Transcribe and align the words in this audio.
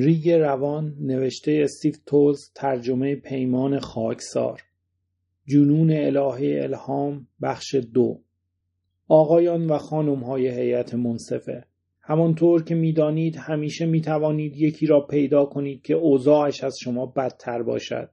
ریگ 0.00 0.30
روان 0.30 0.96
نوشته 1.00 1.60
استیو 1.64 1.94
تولز 2.06 2.50
ترجمه 2.54 3.14
پیمان 3.14 3.78
خاکسار. 3.78 4.62
جنون 5.46 5.90
الهه 5.90 6.62
الهام 6.62 7.26
بخش 7.42 7.74
دو. 7.74 8.20
آقایان 9.08 9.66
و 9.66 9.78
خانم 9.78 10.24
های 10.24 10.48
هیئت 10.48 10.94
منصفه. 10.94 11.64
همانطور 12.00 12.64
که 12.64 12.74
می‌دانید 12.74 13.36
همیشه 13.36 13.86
می‌توانید 13.86 14.56
یکی 14.56 14.86
را 14.86 15.00
پیدا 15.00 15.44
کنید 15.44 15.82
که 15.82 15.94
اوضاعش 15.94 16.64
از 16.64 16.78
شما 16.78 17.06
بدتر 17.06 17.62
باشد. 17.62 18.10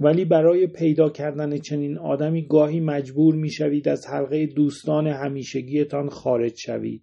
ولی 0.00 0.24
برای 0.24 0.66
پیدا 0.66 1.10
کردن 1.10 1.58
چنین 1.58 1.98
آدمی 1.98 2.46
گاهی 2.46 2.80
مجبور 2.80 3.34
می‌شوید 3.34 3.88
از 3.88 4.06
حلقه 4.06 4.46
دوستان 4.46 5.06
همیشگیتان 5.06 6.08
خارج 6.08 6.54
شوید. 6.56 7.02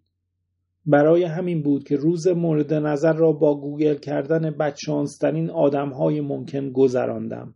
برای 0.87 1.23
همین 1.23 1.61
بود 1.61 1.83
که 1.83 1.95
روز 1.95 2.27
مورد 2.27 2.73
نظر 2.73 3.13
را 3.13 3.31
با 3.31 3.59
گوگل 3.59 3.95
کردن 3.95 4.51
بدشانسترین 4.51 5.49
آدم 5.49 5.89
های 5.89 6.21
ممکن 6.21 6.71
گذراندم. 6.71 7.55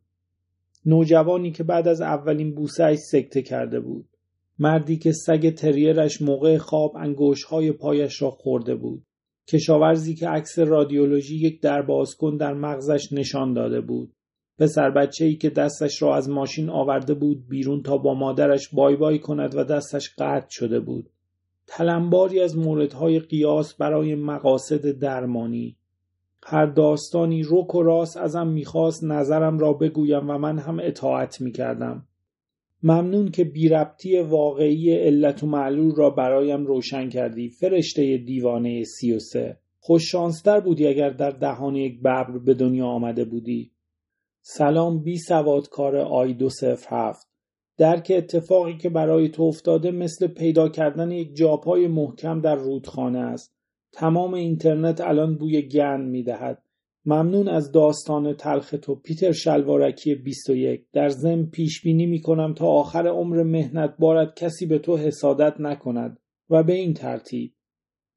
نوجوانی 0.86 1.52
که 1.52 1.64
بعد 1.64 1.88
از 1.88 2.02
اولین 2.02 2.56
بوسهش 2.56 2.98
سکته 2.98 3.42
کرده 3.42 3.80
بود. 3.80 4.06
مردی 4.60 4.98
که 4.98 5.12
سگ 5.12 5.50
تریرش 5.50 6.22
موقع 6.22 6.58
خواب 6.58 6.98
انگوش 6.98 7.44
های 7.44 7.72
پایش 7.72 8.22
را 8.22 8.32
خورده 8.32 8.76
بود. 8.76 9.04
کشاورزی 9.48 10.16
که 10.16 10.30
عکس 10.30 10.60
رادیولوژی 10.60 11.36
یک 11.36 11.62
در 11.62 11.82
بازکن 11.82 12.38
در 12.38 12.54
مغزش 12.54 13.14
نشان 13.14 13.54
داده 13.54 13.82
بود. 13.82 14.14
پسر 14.60 14.90
بچه 14.90 15.26
ای 15.26 15.36
که 15.36 15.50
دستش 15.50 16.02
را 16.02 16.16
از 16.16 16.30
ماشین 16.30 16.70
آورده 16.70 17.14
بود 17.14 17.48
بیرون 17.50 17.82
تا 17.82 17.98
با 17.98 18.14
مادرش 18.14 18.70
بای 18.74 18.96
بای 18.96 19.20
کند 19.20 19.56
و 19.56 19.64
دستش 19.64 20.10
قطع 20.18 20.48
شده 20.50 20.80
بود. 20.80 21.10
تلمباری 21.74 22.40
از 22.40 22.58
موردهای 22.58 23.20
قیاس 23.20 23.74
برای 23.74 24.16
مقاصد 24.16 24.92
درمانی. 24.92 25.78
هر 26.44 26.66
داستانی 26.66 27.44
رک 27.50 27.76
و 27.76 27.84
راست 27.84 28.18
ازم 28.18 28.48
می‌خواست 28.48 29.04
نظرم 29.04 29.60
را 29.60 29.74
بگویم 29.74 30.30
و 30.30 30.38
من 30.38 30.60
هم 30.60 30.80
اطاعت 30.80 31.42
می‌کردم. 31.42 32.08
ممنون 32.84 33.32
که 33.32 33.44
بیربطی 33.44 34.20
واقعی 34.20 34.94
علت 34.94 35.44
و 35.44 35.48
معلول 35.48 35.96
را 35.96 36.10
برایم 36.10 36.66
روشن 36.66 37.10
کردی 37.10 37.50
فرشته 37.50 38.18
دیوانه 38.18 38.84
سی 38.84 39.14
و 39.14 39.20
سه. 39.20 39.58
خوششانستر 39.80 40.60
بودی 40.60 40.88
اگر 40.88 41.10
در 41.10 41.32
دهان 41.32 41.76
یک 41.76 42.00
ببر 42.00 42.40
به 42.46 42.54
دنیا 42.54 42.88
آمده 42.88 43.26
بودی. 43.26 43.72
سلام 44.42 45.04
بی 45.04 45.18
سوادکار 45.18 45.98
آی 45.98 46.34
دو 46.34 46.50
هفت. 46.90 47.31
درک 47.78 48.12
اتفاقی 48.16 48.78
که 48.78 48.90
برای 48.90 49.30
تو 49.30 49.44
افتاده 49.44 49.92
مثل 49.92 50.28
پیدا 50.28 50.70
کردن 50.70 51.12
یک 51.12 51.36
جاپای 51.36 51.88
محکم 51.88 52.42
در 52.42 52.56
رودخانه 52.56 53.20
است. 53.20 53.56
تمام 53.94 54.34
اینترنت 54.34 55.02
الان 55.02 55.38
بوی 55.38 55.62
گند 55.62 56.10
می‌دهد. 56.10 56.64
ممنون 57.06 57.48
از 57.48 57.72
داستان 57.72 58.34
تلخ 58.34 58.76
تو 58.82 58.96
پیتر 58.96 59.32
شلوارکی 59.32 60.16
21 60.16 60.86
در 60.94 61.10
ضمن 61.10 61.46
پیش 61.46 61.82
بینی 61.82 62.06
می 62.06 62.22
کنم 62.22 62.54
تا 62.54 62.66
آخر 62.66 63.08
عمر 63.08 63.44
مهنت 63.44 63.96
بارد 64.00 64.36
کسی 64.36 64.66
به 64.66 64.80
تو 64.80 64.98
حسادت 64.98 65.56
نکند. 65.60 66.20
و 66.52 66.64
به 66.64 66.74
این 66.74 66.94
ترتیب. 66.94 67.54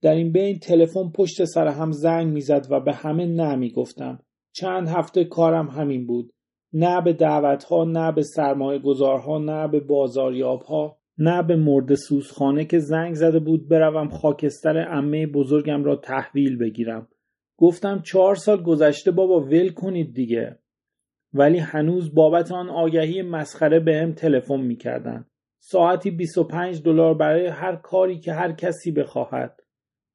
در 0.03 0.15
این 0.15 0.33
بین 0.33 0.59
تلفن 0.59 1.11
پشت 1.15 1.45
سر 1.45 1.67
هم 1.67 1.93
زنگ 1.93 2.33
می‌زد 2.33 2.67
و 2.71 2.81
به 2.81 2.93
همه 2.93 3.27
نه 3.27 3.69
گفتم 3.69 4.19
چند 4.53 4.89
هفته 4.89 5.25
کارم 5.25 5.69
همین 5.69 6.07
بود. 6.07 6.33
نه 6.75 7.01
به 7.01 7.13
دعوتها 7.13 7.85
نه 7.85 8.13
به 8.13 8.23
سرمایه 8.23 8.79
گذارها 8.79 9.39
نه 9.39 9.69
به 9.69 9.81
بازاریابها 9.81 10.99
نه 11.19 11.43
به 11.43 11.57
مرد 11.57 11.95
سوزخانه 11.95 12.65
که 12.65 12.79
زنگ 12.79 13.15
زده 13.15 13.39
بود 13.39 13.69
بروم 13.69 14.09
خاکستر 14.09 14.89
امه 14.91 15.27
بزرگم 15.27 15.85
را 15.85 15.97
تحویل 15.97 16.59
بگیرم. 16.59 17.09
گفتم 17.57 18.03
چهار 18.03 18.35
سال 18.35 18.63
گذشته 18.63 19.11
بابا 19.11 19.41
ول 19.41 19.69
کنید 19.69 20.15
دیگه. 20.15 20.59
ولی 21.35 21.59
هنوز 21.59 22.15
بابت 22.15 22.53
آن 22.53 22.71
آگهی 22.71 23.23
مسخره 23.23 23.81
به 23.81 23.97
هم 23.97 24.13
تلفن 24.13 24.61
می‌کردن. 24.61 25.27
ساعتی 25.59 26.11
25 26.11 26.83
دلار 26.83 27.15
برای 27.15 27.47
هر 27.47 27.77
کاری 27.77 28.19
که 28.19 28.33
هر 28.33 28.53
کسی 28.53 28.93
بخواهد. 28.93 29.61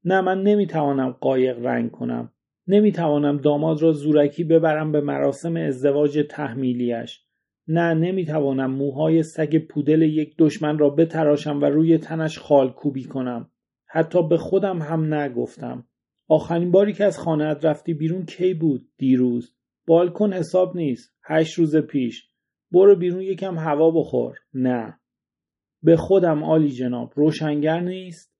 نه 0.04 0.20
من 0.20 0.42
نمی‌توانم 0.42 1.10
قایق 1.10 1.66
رنگ 1.66 1.90
کنم. 1.90 2.32
نمی‌توانم 2.70 3.36
داماد 3.36 3.82
را 3.82 3.92
زورکی 3.92 4.44
ببرم 4.44 4.92
به 4.92 5.00
مراسم 5.00 5.56
ازدواج 5.56 6.26
تحمیلیش 6.30 7.20
نه 7.68 7.94
نمی‌توانم 7.94 8.70
موهای 8.70 9.22
سگ 9.22 9.58
پودل 9.58 10.02
یک 10.02 10.34
دشمن 10.38 10.78
را 10.78 10.90
بتراشم 10.90 11.60
و 11.60 11.64
روی 11.64 11.98
تنش 11.98 12.38
خال 12.38 12.72
کوبی 12.72 13.04
کنم. 13.04 13.50
حتی 13.86 14.28
به 14.28 14.36
خودم 14.36 14.82
هم 14.82 15.14
نگفتم. 15.14 15.86
آخرین 16.28 16.70
باری 16.70 16.92
که 16.92 17.04
از 17.04 17.18
خانه 17.18 17.44
رفتی 17.44 17.94
بیرون 17.94 18.24
کی 18.26 18.54
بود 18.54 18.88
دیروز؟ 18.96 19.54
بالکن 19.86 20.32
حساب 20.32 20.76
نیست. 20.76 21.14
هشت 21.24 21.58
روز 21.58 21.76
پیش. 21.76 22.30
برو 22.72 22.96
بیرون 22.96 23.22
یکم 23.22 23.58
هوا 23.58 23.90
بخور. 23.90 24.36
نه. 24.54 25.00
به 25.82 25.96
خودم 25.96 26.44
عالی 26.44 26.70
جناب 26.70 27.12
روشنگر 27.16 27.80
نیست؟ 27.80 28.34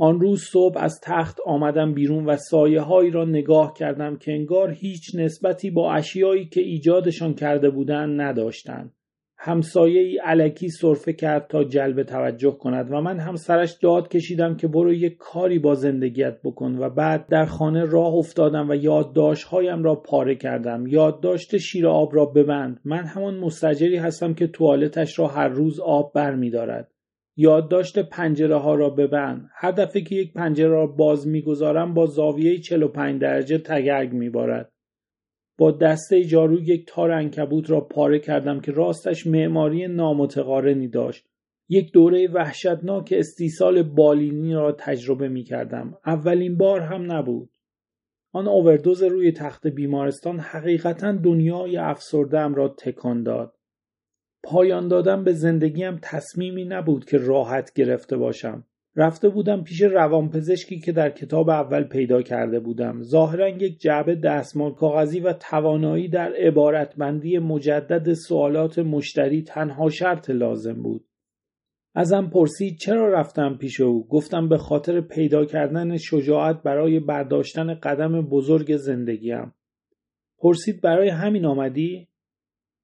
آن 0.00 0.20
روز 0.20 0.42
صبح 0.42 0.78
از 0.78 1.00
تخت 1.00 1.38
آمدم 1.46 1.94
بیرون 1.94 2.24
و 2.24 2.36
سایه 2.36 2.80
هایی 2.80 3.10
را 3.10 3.24
نگاه 3.24 3.74
کردم 3.74 4.16
که 4.16 4.32
انگار 4.32 4.70
هیچ 4.70 5.14
نسبتی 5.14 5.70
با 5.70 5.92
اشیایی 5.92 6.46
که 6.46 6.60
ایجادشان 6.60 7.34
کرده 7.34 7.70
بودند 7.70 8.20
نداشتند. 8.20 8.92
همسایه 9.40 10.00
ای 10.00 10.16
علکی 10.16 10.68
صرفه 10.68 11.12
کرد 11.12 11.46
تا 11.46 11.64
جلب 11.64 12.02
توجه 12.02 12.50
کند 12.50 12.92
و 12.92 13.00
من 13.00 13.18
هم 13.18 13.36
سرش 13.36 13.72
داد 13.82 14.08
کشیدم 14.08 14.56
که 14.56 14.68
برو 14.68 14.92
یک 14.92 15.16
کاری 15.16 15.58
با 15.58 15.74
زندگیت 15.74 16.38
بکن 16.44 16.78
و 16.78 16.90
بعد 16.90 17.26
در 17.26 17.44
خانه 17.44 17.84
راه 17.84 18.14
افتادم 18.14 18.70
و 18.70 18.74
یادداشتهایم 18.74 19.82
را 19.82 19.94
پاره 19.94 20.34
کردم 20.34 20.86
یادداشت 20.86 21.56
شیر 21.56 21.86
آب 21.86 22.14
را 22.14 22.26
ببند 22.26 22.80
من 22.84 23.04
همان 23.04 23.38
مستجری 23.38 23.96
هستم 23.96 24.34
که 24.34 24.46
توالتش 24.46 25.18
را 25.18 25.26
هر 25.26 25.48
روز 25.48 25.80
آب 25.80 26.12
بر 26.14 26.34
می 26.34 26.50
دارد. 26.50 26.90
یادداشت 27.40 27.98
پنجره 27.98 28.56
ها 28.56 28.74
را 28.74 28.90
ببند 28.90 29.50
هر 29.54 29.70
دفعه 29.70 30.02
که 30.02 30.14
یک 30.14 30.32
پنجره 30.32 30.68
را 30.68 30.86
باز 30.86 31.26
می‌گذارم 31.26 31.94
با 31.94 32.06
زاویه 32.06 32.58
45 32.58 33.20
درجه 33.20 33.58
تگرگ 33.58 34.12
میبارد 34.12 34.72
با 35.58 35.70
دسته 35.70 36.24
جارو 36.24 36.60
یک 36.60 36.86
تار 36.86 37.10
انکبوت 37.10 37.70
را 37.70 37.80
پاره 37.80 38.18
کردم 38.18 38.60
که 38.60 38.72
راستش 38.72 39.26
معماری 39.26 39.88
نامتقارنی 39.88 40.88
داشت 40.88 41.28
یک 41.68 41.92
دوره 41.92 42.28
وحشتناک 42.28 43.14
استیصال 43.16 43.82
بالینی 43.82 44.54
را 44.54 44.72
تجربه 44.72 45.28
می 45.28 45.42
کردم. 45.42 45.98
اولین 46.06 46.56
بار 46.56 46.80
هم 46.80 47.12
نبود. 47.12 47.50
آن 48.32 48.48
اووردوز 48.48 49.02
روی 49.02 49.32
تخت 49.32 49.66
بیمارستان 49.66 50.40
حقیقتا 50.40 51.12
دنیای 51.12 51.76
افسردم 51.76 52.54
را 52.54 52.68
تکان 52.68 53.22
داد. 53.22 53.57
پایان 54.42 54.88
دادن 54.88 55.24
به 55.24 55.32
زندگیم 55.32 55.98
تصمیمی 56.02 56.64
نبود 56.64 57.04
که 57.04 57.18
راحت 57.18 57.72
گرفته 57.72 58.16
باشم. 58.16 58.64
رفته 58.96 59.28
بودم 59.28 59.62
پیش 59.62 59.82
روانپزشکی 59.82 60.80
که 60.80 60.92
در 60.92 61.10
کتاب 61.10 61.50
اول 61.50 61.84
پیدا 61.84 62.22
کرده 62.22 62.60
بودم. 62.60 63.02
ظاهرا 63.02 63.48
یک 63.48 63.80
جعبه 63.80 64.14
دستمال 64.14 64.74
کاغذی 64.74 65.20
و 65.20 65.32
توانایی 65.32 66.08
در 66.08 66.32
عبارتبندی 66.32 67.38
مجدد 67.38 68.12
سوالات 68.12 68.78
مشتری 68.78 69.42
تنها 69.42 69.88
شرط 69.88 70.30
لازم 70.30 70.82
بود. 70.82 71.04
ازم 71.94 72.30
پرسید 72.32 72.78
چرا 72.78 73.12
رفتم 73.12 73.56
پیش 73.60 73.80
او؟ 73.80 74.08
گفتم 74.08 74.48
به 74.48 74.58
خاطر 74.58 75.00
پیدا 75.00 75.44
کردن 75.44 75.96
شجاعت 75.96 76.62
برای 76.62 77.00
برداشتن 77.00 77.74
قدم 77.74 78.22
بزرگ 78.22 78.76
زندگیم. 78.76 79.54
پرسید 80.38 80.80
برای 80.80 81.08
همین 81.08 81.44
آمدی؟ 81.44 82.07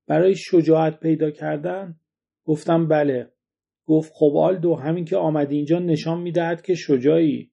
برای 0.07 0.35
شجاعت 0.37 1.01
پیدا 1.01 1.31
کردن؟ 1.31 2.01
گفتم 2.45 2.89
بله. 2.89 3.33
گفت 3.87 4.13
خب 4.15 4.33
آلدو 4.37 4.75
همین 4.75 5.05
که 5.05 5.17
آمدی 5.17 5.57
اینجا 5.57 5.79
نشان 5.79 6.21
می‌دهد 6.21 6.63
که 6.63 6.75
شجاعی. 6.75 7.51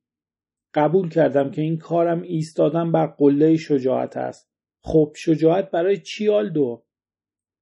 قبول 0.73 1.09
کردم 1.09 1.51
که 1.51 1.61
این 1.61 1.77
کارم 1.77 2.21
ایستادن 2.21 2.91
بر 2.91 3.07
قله 3.07 3.57
شجاعت 3.57 4.17
است. 4.17 4.51
خب 4.83 5.13
شجاعت 5.15 5.71
برای 5.71 5.97
چی 5.97 6.29
آلدو؟ 6.29 6.83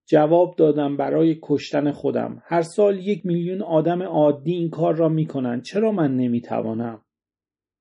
جواب 0.05 0.55
دادم 0.55 0.97
برای 0.97 1.39
کشتن 1.41 1.91
خودم. 1.91 2.41
هر 2.45 2.61
سال 2.61 2.99
یک 2.99 3.25
میلیون 3.25 3.61
آدم 3.61 4.03
عادی 4.03 4.53
این 4.53 4.69
کار 4.69 4.95
را 4.95 5.09
می‌کنند 5.09 5.63
چرا 5.63 5.91
من 5.91 6.15
نمی‌توانم؟ 6.15 7.01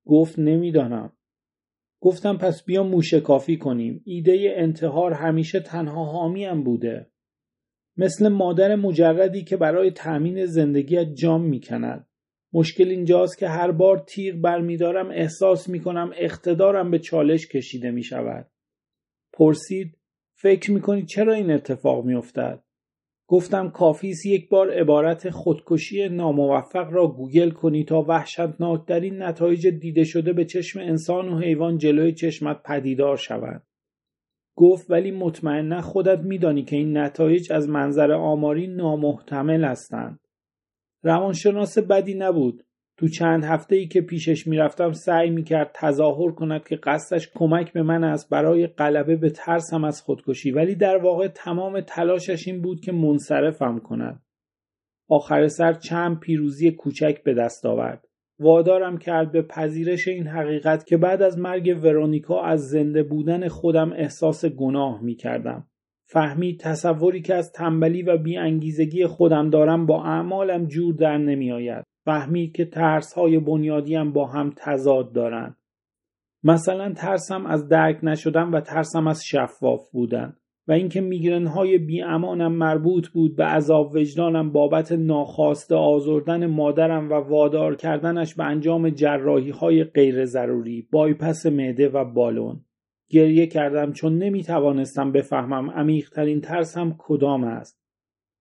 گفت 0.05 0.39
نمی‌دانم. 0.39 1.13
گفتم 2.01 2.37
پس 2.37 2.63
بیا 2.63 2.83
موشکافی 2.83 3.57
کنیم. 3.57 4.01
ایده 4.05 4.53
انتحار 4.55 5.13
همیشه 5.13 5.59
تنها 5.59 6.05
حامیم 6.05 6.63
بوده. 6.63 7.11
مثل 7.97 8.27
مادر 8.27 8.75
مجردی 8.75 9.43
که 9.43 9.57
برای 9.57 9.91
تأمین 9.91 10.45
زندگیت 10.45 11.13
جان 11.13 11.45
می‌کند. 11.45 12.07
مشکل 12.53 12.89
اینجاست 12.89 13.37
که 13.37 13.47
هر 13.47 13.71
بار 13.71 14.03
تیغ 14.07 14.35
برمیدارم 14.35 15.11
احساس 15.11 15.69
می‌کنم 15.69 16.11
اقتدارم 16.15 16.91
به 16.91 16.99
چالش 16.99 17.47
کشیده 17.47 17.91
می‌شود. 17.91 18.51
پرسید 19.33 19.97
فکر 20.35 20.71
می‌کنید 20.71 21.05
چرا 21.05 21.33
این 21.33 21.51
اتفاق 21.51 22.05
میافتد؟ 22.05 22.63
گفتم 23.31 23.69
کافیست 23.69 24.25
یک 24.25 24.49
بار 24.49 24.71
عبارت 24.71 25.29
خودکشی 25.29 26.09
ناموفق 26.09 26.93
را 26.93 27.07
گوگل 27.07 27.49
کنی 27.49 27.83
تا 27.83 28.01
وحشتناکترین 28.01 29.23
نتایج 29.23 29.67
دیده 29.67 30.03
شده 30.03 30.33
به 30.33 30.45
چشم 30.45 30.79
انسان 30.79 31.29
و 31.29 31.39
حیوان 31.39 31.77
جلوی 31.77 32.13
چشمت 32.13 32.63
پدیدار 32.63 33.17
شود. 33.17 33.63
گفت 34.55 34.91
ولی 34.91 35.11
مطمئنا 35.11 35.81
خودت 35.81 36.19
میدانی 36.19 36.63
که 36.63 36.75
این 36.75 36.97
نتایج 36.97 37.51
از 37.51 37.69
منظر 37.69 38.11
آماری 38.11 38.67
نامحتمل 38.67 39.63
هستند. 39.63 40.19
روانشناس 41.03 41.77
بدی 41.77 42.13
نبود. 42.13 42.65
تو 42.99 43.07
چند 43.07 43.45
هفته 43.45 43.75
ای 43.75 43.87
که 43.87 44.01
پیشش 44.01 44.47
می‌رفتم 44.47 44.91
سعی 44.91 45.29
می‌کرد 45.29 45.71
تظاهر 45.73 46.31
کند 46.31 46.67
که 46.67 46.75
قصدش 46.75 47.29
کمک 47.35 47.73
به 47.73 47.83
من 47.83 48.03
است 48.03 48.29
برای 48.29 48.67
غلبه 48.67 49.15
به 49.15 49.29
ترسم 49.29 49.83
از 49.83 50.01
خودکشی 50.01 50.51
ولی 50.51 50.75
در 50.75 50.97
واقع 50.97 51.27
تمام 51.27 51.81
تلاشش 51.81 52.47
این 52.47 52.61
بود 52.61 52.81
که 52.81 52.91
منصرفم 52.91 53.79
کند. 53.79 54.23
آخر 55.09 55.47
سر 55.47 55.73
چند 55.73 56.19
پیروزی 56.19 56.71
کوچک 56.71 57.23
به 57.23 57.33
دست 57.33 57.65
آورد. 57.65 58.07
وادارم 58.39 58.97
کرد 58.97 59.31
به 59.31 59.41
پذیرش 59.41 60.07
این 60.07 60.27
حقیقت 60.27 60.85
که 60.85 60.97
بعد 60.97 61.21
از 61.21 61.37
مرگ 61.37 61.79
ورونیکا 61.83 62.41
از 62.41 62.69
زنده 62.69 63.03
بودن 63.03 63.47
خودم 63.47 63.93
احساس 63.93 64.45
گناه 64.45 65.03
می 65.03 65.15
کردم. 65.15 65.67
فهمید 66.05 66.59
تصوری 66.59 67.21
که 67.21 67.35
از 67.35 67.51
تنبلی 67.51 68.03
و 68.03 68.17
بیانگیزگی 68.17 69.05
خودم 69.05 69.49
دارم 69.49 69.85
با 69.85 70.03
اعمالم 70.03 70.65
جور 70.65 70.95
در 70.95 71.17
نمی 71.17 71.51
آید. 71.51 71.83
فهمید 72.09 72.55
که 72.55 72.65
ترس 72.65 73.13
های 73.13 73.39
بنیادیم 73.39 74.13
با 74.13 74.25
هم 74.25 74.53
تضاد 74.57 75.13
دارند. 75.13 75.55
مثلا 76.43 76.93
ترسم 76.93 77.45
از 77.45 77.67
درک 77.67 77.99
نشدن 78.03 78.43
و 78.43 78.61
ترسم 78.61 79.07
از 79.07 79.25
شفاف 79.25 79.91
بودن 79.91 80.33
و 80.67 80.71
اینکه 80.71 81.01
میگرن 81.01 81.47
های 81.47 81.77
بیامانم 81.77 82.51
مربوط 82.51 83.07
بود 83.07 83.35
به 83.35 83.45
عذاب 83.45 83.95
وجدانم 83.95 84.51
بابت 84.51 84.91
ناخواسته 84.91 85.75
آزردن 85.75 86.45
مادرم 86.45 87.11
و 87.11 87.13
وادار 87.13 87.75
کردنش 87.75 88.35
به 88.35 88.43
انجام 88.43 88.89
جراحی 88.89 89.49
های 89.49 89.83
غیر 89.83 90.25
ضروری 90.25 90.87
بایپس 90.91 91.45
معده 91.45 91.89
و 91.89 92.05
بالون 92.05 92.59
گریه 93.09 93.47
کردم 93.47 93.91
چون 93.91 94.17
نمی 94.17 94.43
توانستم 94.43 95.11
بفهمم 95.11 95.69
عمیقترین 95.69 96.41
ترسم 96.41 96.95
کدام 96.97 97.43
است 97.43 97.78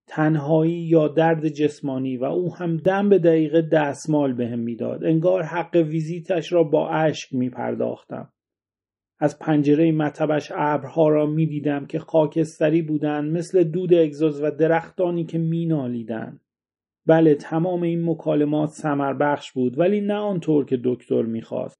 تنهایی 0.09 0.81
یا 0.81 1.09
درد 1.09 1.49
جسمانی 1.49 2.17
و 2.17 2.25
او 2.25 2.55
هم 2.55 2.77
دم 2.77 3.09
به 3.09 3.19
دقیقه 3.19 3.63
دستمال 3.63 4.33
بهم 4.33 4.51
به 4.51 4.57
می‌داد 4.57 5.05
انگار 5.05 5.43
حق 5.43 5.77
ویزیتش 5.77 6.53
را 6.53 6.65
با 6.65 6.91
اشک 6.91 7.35
می 7.35 7.51
پرداختم 7.51 8.33
از 9.21 9.39
پنجره 9.39 9.93
مطبش 9.93 10.53
ابرها 10.55 11.09
را 11.09 11.27
می 11.27 11.47
دیدم 11.47 11.87
که 11.87 11.99
خاکستری 11.99 12.83
بودند 12.83 13.37
مثل 13.37 13.65
دود 13.65 13.95
اگزوز 13.95 14.43
و 14.43 14.51
درختانی 14.51 15.25
که 15.25 15.39
می 15.39 15.67
نالیدن. 15.67 16.41
بله 17.07 17.35
تمام 17.35 17.83
این 17.83 18.11
مکالمات 18.11 18.71
سمر 18.71 19.13
بخش 19.13 19.53
بود 19.53 19.79
ولی 19.79 20.01
نه 20.01 20.15
آنطور 20.15 20.65
که 20.65 20.81
دکتر 20.85 21.23
می‌خواست. 21.23 21.79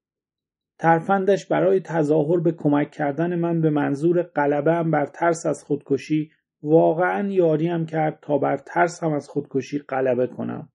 ترفندش 0.79 1.45
برای 1.45 1.79
تظاهر 1.79 2.39
به 2.39 2.51
کمک 2.51 2.91
کردن 2.91 3.35
من 3.35 3.61
به 3.61 3.69
منظور 3.69 4.21
غلبه 4.21 4.83
بر 4.83 5.05
ترس 5.05 5.45
از 5.45 5.63
خودکشی 5.63 6.31
واقعا 6.63 7.27
یاریم 7.31 7.85
کرد 7.85 8.19
تا 8.21 8.37
بر 8.37 8.57
ترسم 8.57 9.13
از 9.13 9.29
خودکشی 9.29 9.79
غلبه 9.79 10.27
کنم. 10.27 10.69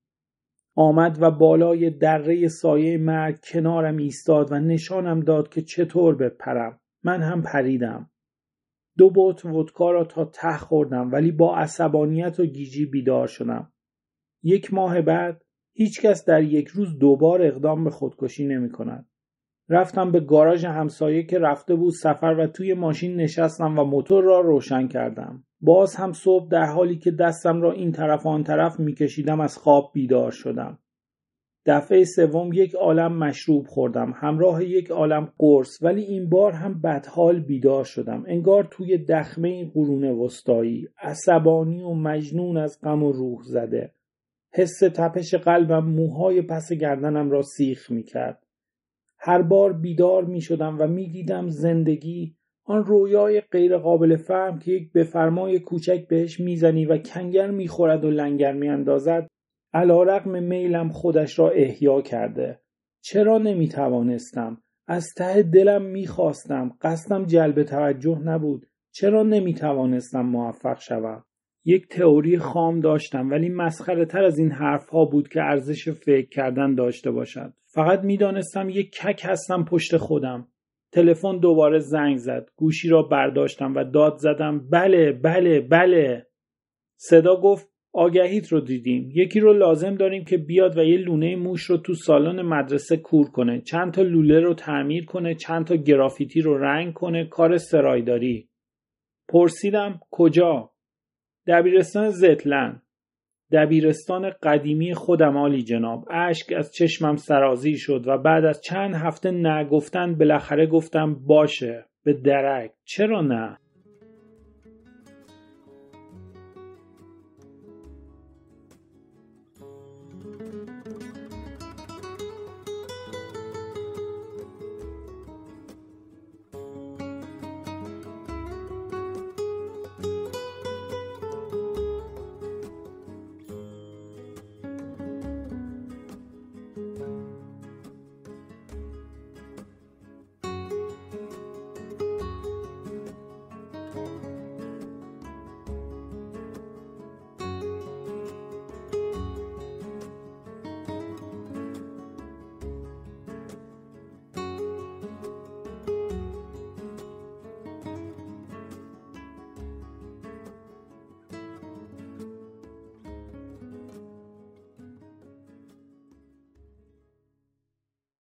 آمد 0.77 1.23
و 1.23 1.31
بالای 1.31 1.91
دره 1.91 2.49
سایه 2.49 2.99
مرگ 2.99 3.39
کنارم 3.53 3.97
ایستاد 3.97 4.53
و 4.53 4.59
نشانم 4.59 5.21
داد 5.21 5.49
که 5.49 5.63
چطور 5.63 6.17
بپرم. 6.17 6.81
من 7.03 7.23
هم 7.23 7.43
پریدم. 7.43 8.11
دو 8.99 9.11
بوت 9.11 9.45
ودکا 9.45 9.91
را 9.91 10.05
تا 10.05 10.25
ته 10.25 10.57
خوردم 10.57 11.13
ولی 11.13 11.33
با 11.33 11.57
عصبانیت 11.57 12.41
و 12.41 12.47
گیجی 12.47 12.87
بیدار 12.87 13.27
شدم. 13.27 13.73
یک 14.43 14.75
ماه 14.75 15.03
بعد 15.03 15.45
هیچکس 15.73 16.25
در 16.25 16.43
یک 16.43 16.69
روز 16.69 16.99
دوبار 16.99 17.43
اقدام 17.43 17.85
به 17.85 17.91
خودکشی 17.91 18.47
نمی 18.47 18.71
کند. 18.71 19.09
رفتم 19.69 20.13
به 20.13 20.21
گاراژ 20.21 20.65
همسایه 20.65 21.23
که 21.23 21.39
رفته 21.39 21.75
بود 21.75 21.93
سفر 21.93 22.37
و 22.39 22.47
توی 22.47 22.75
ماشین 22.75 23.17
نشستم 23.17 23.79
و 23.79 23.85
موتور 23.85 24.25
را 24.25 24.41
روشن 24.41 24.89
کردم. 24.89 25.45
باز 25.65 25.95
هم 25.97 26.13
صبح 26.13 26.49
در 26.49 26.67
حالی 26.67 26.97
که 26.97 27.11
دستم 27.11 27.63
را 27.63 27.73
این 27.73 27.93
طرف 27.93 28.27
آن 28.27 28.43
طرف 28.45 28.81
میکشیدم 28.81 29.41
از 29.41 29.59
خواب 29.59 29.91
بیدار 29.95 30.31
شدم. 30.31 30.79
دفعه 31.67 32.05
سوم 32.05 32.53
یک 32.53 32.75
عالم 32.75 33.19
مشروب 33.19 33.67
خوردم 33.67 34.13
همراه 34.17 34.65
یک 34.65 34.91
عالم 34.91 35.33
قرص 35.39 35.83
ولی 35.83 36.03
این 36.03 36.29
بار 36.29 36.53
هم 36.53 36.81
بدحال 36.81 37.41
بیدار 37.41 37.85
شدم. 37.85 38.25
انگار 38.27 38.69
توی 38.71 38.99
دخمه 38.99 39.71
قرون 39.71 40.05
وسطایی 40.05 40.89
عصبانی 41.03 41.83
و 41.83 41.95
مجنون 41.95 42.57
از 42.57 42.79
غم 42.83 43.03
و 43.03 43.13
روح 43.13 43.43
زده. 43.43 43.93
حس 44.53 44.79
تپش 44.79 45.35
قلبم 45.35 45.85
موهای 45.85 46.43
پس 46.43 46.73
گردنم 46.73 47.31
را 47.31 47.43
سیخ 47.43 47.91
می‌کرد. 47.91 48.47
هر 49.19 49.43
بار 49.43 49.73
بیدار 49.73 50.25
می 50.25 50.41
شدم 50.41 50.77
و 50.81 50.87
می 50.87 51.11
دیدم 51.11 51.49
زندگی 51.49 52.37
آن 52.67 52.85
رویای 52.85 53.41
غیرقابل 53.41 54.17
فهم 54.17 54.59
که 54.59 54.73
یک 54.73 54.93
بفرمای 54.93 55.59
کوچک 55.59 56.09
بهش 56.09 56.41
می‌زنی 56.41 56.87
و 56.87 56.99
کنگر 56.99 57.51
می‌خورد 57.51 58.05
و 58.05 58.11
لنگر 58.11 58.53
میاندازد 58.53 59.29
رقم 59.75 60.43
میلم 60.43 60.89
خودش 60.89 61.39
را 61.39 61.51
احیا 61.51 62.03
کرده. 62.03 62.61
چرا 63.01 63.39
نمی‌توانستم؟ 63.39 64.63
از 64.89 65.07
ته 65.17 65.43
دلم 65.43 65.83
می‌خواستم. 65.83 66.77
قصدم 66.81 67.27
جلب 67.27 67.63
توجه 67.63 68.19
نبود. 68.19 68.67
چرا 68.93 69.23
نمی‌توانستم 69.23 70.21
موفق 70.21 70.81
شوم؟ 70.81 71.25
یک 71.65 71.89
تئوری 71.89 72.39
خام 72.39 72.81
داشتم 72.81 73.31
ولی 73.31 73.49
مسخره 73.49 74.05
تر 74.05 74.25
از 74.25 74.39
این 74.39 74.51
حرف 74.51 74.89
ها 74.89 75.05
بود 75.05 75.29
که 75.29 75.41
ارزش 75.43 75.89
فکر 75.89 76.29
کردن 76.29 76.75
داشته 76.75 77.11
باشد. 77.11 77.53
فقط 77.75 78.01
می‌دانستم 78.01 78.69
یک 78.69 78.91
کک 78.91 79.23
هستم 79.25 79.65
پشت 79.65 79.97
خودم. 79.97 80.49
تلفن 80.95 81.39
دوباره 81.39 81.79
زنگ 81.79 82.17
زد. 82.17 82.49
گوشی 82.57 82.89
را 82.89 83.03
برداشتم 83.03 83.75
و 83.75 83.85
داد 83.85 84.17
زدم. 84.17 84.69
بله 84.71 85.13
بله 85.13 85.61
بله. 85.61 86.27
صدا 86.97 87.41
گفت 87.41 87.69
آگهیت 87.93 88.49
رو 88.53 88.61
دیدیم. 88.61 89.11
یکی 89.15 89.41
رو 89.41 89.53
لازم 89.53 89.95
داریم 89.95 90.25
که 90.25 90.39
بیاد 90.39 90.79
و 90.79 90.85
یه 90.85 90.97
لونه 90.97 91.37
موش 91.37 91.63
رو 91.63 91.77
تو 91.77 91.95
سالن 91.95 92.43
مدرسه 92.43 92.97
کور 92.97 93.31
کنه. 93.31 93.61
چند 93.61 93.93
تا 93.93 94.03
لوله 94.03 94.41
رو 94.41 94.55
تعمیر 94.55 95.05
کنه 95.05 95.35
چند 95.35 95.67
تا 95.67 95.77
گرافیتی 95.77 96.41
رو 96.41 96.59
رنگ 96.59 96.93
کنه. 96.93 97.25
کار 97.25 97.59
سرایداری. 97.59 98.49
پرسیدم 99.29 100.01
کجا؟ 100.11 100.71
دبیرستان 101.47 102.11
زتلن 102.11 102.83
دبیرستان 103.55 104.31
قدیمی 104.43 104.95
خودم 104.95 105.37
عالی 105.37 105.63
جناب. 105.63 106.05
اشک 106.11 106.53
از 106.57 106.73
چشمم 106.73 107.17
سرازی 107.17 107.77
شد 107.77 108.05
و 108.07 108.19
بعد 108.19 108.45
از 108.45 108.61
چند 108.61 108.95
هفته 108.95 109.31
نگفتن 109.31 110.15
بالاخره 110.15 110.67
گفتم 110.67 111.15
باشه 111.15 111.85
به 112.05 112.13
درک. 112.13 112.71
چرا 112.85 113.23
نه؟ 113.23 113.59